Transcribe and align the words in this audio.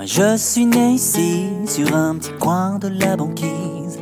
Moi 0.00 0.06
je 0.06 0.38
suis 0.38 0.64
né 0.64 0.92
ici, 0.94 1.44
sur 1.66 1.94
un 1.94 2.14
petit 2.14 2.32
coin 2.40 2.78
de 2.78 2.88
la 2.88 3.18
banquise. 3.18 3.98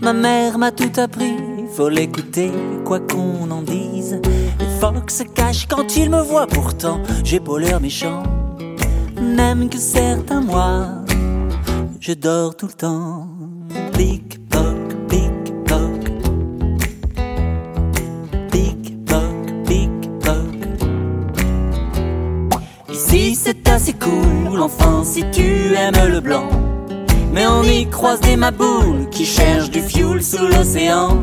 Ma 0.00 0.14
mère 0.14 0.56
m'a 0.56 0.72
tout 0.72 0.98
appris, 0.98 1.36
faut 1.76 1.90
l'écouter, 1.90 2.50
quoi 2.86 3.00
qu'on 3.00 3.50
en 3.50 3.60
dise. 3.60 4.18
Les 4.58 4.80
phoques 4.80 5.10
se 5.10 5.24
cachent 5.24 5.66
quand 5.66 5.94
ils 5.94 6.08
me 6.08 6.22
voient, 6.22 6.46
pourtant 6.46 7.02
j'ai 7.22 7.38
pas 7.38 7.58
l'air 7.58 7.82
méchant. 7.82 8.22
Même 9.20 9.68
que 9.68 9.76
certains 9.76 10.40
mois, 10.40 10.86
je 12.00 12.14
dors 12.14 12.56
tout 12.56 12.68
le 12.68 12.72
temps. 12.72 13.28
Plic, 13.92 14.48
ploc, 14.48 15.06
plic, 15.06 15.64
ploc. 15.66 16.12
Plic, 18.50 18.81
c'est 23.52 23.70
assez 23.70 23.92
cool, 23.94 24.60
enfin 24.60 25.02
si 25.04 25.24
tu 25.30 25.74
aimes 25.74 26.10
le 26.10 26.20
blanc. 26.20 26.48
Mais 27.32 27.46
on 27.46 27.62
y 27.62 27.88
croise 27.88 28.20
des 28.20 28.36
maboules 28.36 29.08
qui 29.10 29.24
cherchent 29.24 29.70
du 29.70 29.80
fuel 29.80 30.22
sous 30.22 30.46
l'océan. 30.46 31.16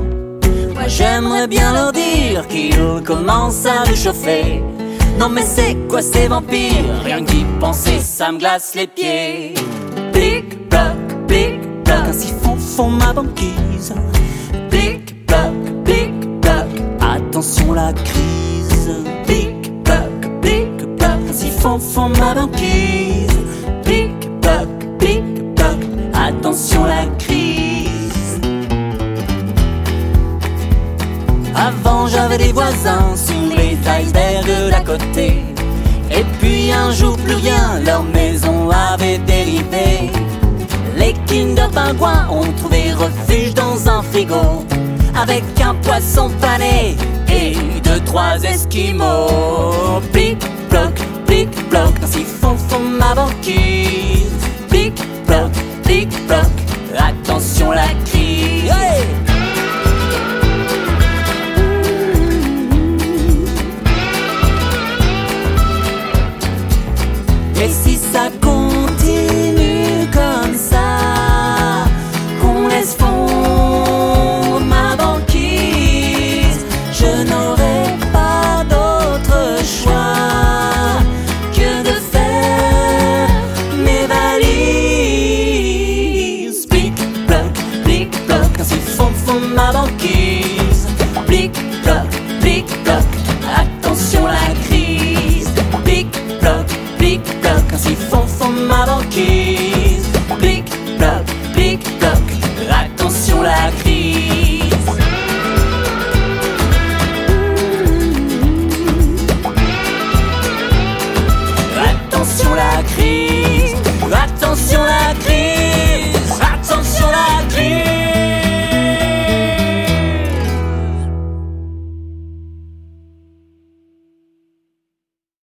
Moi 0.73 0.87
j'aimerais 0.87 1.47
bien 1.47 1.73
leur 1.73 1.91
dire 1.91 2.47
qu'ils 2.47 3.03
commencent 3.03 3.65
à 3.65 3.84
réchauffer. 3.84 4.63
Non 5.20 5.29
mais 5.29 5.43
c'est 5.43 5.75
quoi 5.87 6.01
ces 6.01 6.27
vampires? 6.27 7.01
Rien 7.03 7.23
qu'y 7.23 7.45
penser 7.59 7.99
ça 7.99 8.31
me 8.31 8.37
glace 8.37 8.73
les 8.75 8.87
pieds. 8.87 9.53
Plic, 10.11 10.70
ploc, 10.70 11.27
plic, 11.27 11.84
ploc. 11.84 11.98
Ainsi 12.09 12.34
font, 12.41 12.55
font 12.57 12.89
ma 12.89 13.13
banquise. 13.13 13.93
Plic, 14.70 15.25
ploc, 15.25 15.53
plic, 15.84 16.41
ploc. 16.41 16.67
Attention 17.01 17.73
la 17.73 17.93
crise. 17.93 18.38
Font, 21.70 21.77
font 21.77 22.09
ma 22.09 22.34
banquise. 22.34 23.29
Plic, 23.84 24.15
ploc, 24.41 24.70
plic, 24.98 25.23
ploc. 25.53 25.77
Attention 26.15 26.84
la 26.85 27.05
crise. 27.20 28.41
Avant 31.53 32.07
j'avais 32.07 32.39
des 32.39 32.53
voisins 32.53 33.15
sous 33.15 33.55
les 33.55 33.77
icebergs 34.01 34.71
d'à 34.71 34.79
côté. 34.79 35.43
Et 36.09 36.26
puis 36.39 36.71
un 36.71 36.91
jour 36.91 37.15
plus 37.17 37.35
rien, 37.35 37.79
leur 37.85 38.04
maison 38.04 38.71
avait 38.71 39.20
dérivé. 39.20 40.09
Les 40.98 41.13
Kinder 41.27 41.70
Pingouins 41.71 42.29
ont 42.31 42.51
trouvé 42.54 42.93
refuge 42.93 43.54
dans 43.54 43.87
un 43.87 44.01
frigo. 44.01 44.65
Avec 45.15 45.43
un 45.63 45.76
poisson 45.76 46.31
pané 46.41 46.98
et 47.31 47.54
deux, 47.83 47.99
trois 48.05 48.41
esquimaux. 48.41 50.01
Plic, 50.11 50.39
ploc, 50.70 50.93
fond, 89.39 89.53
fond 89.55 89.72
ma 89.73 90.58